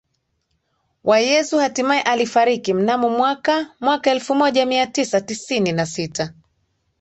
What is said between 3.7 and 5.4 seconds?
mwaka elfumoja miatisa